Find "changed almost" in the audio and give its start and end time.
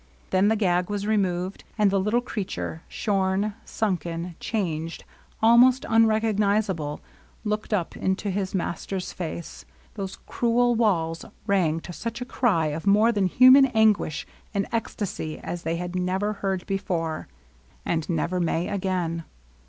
4.37-5.83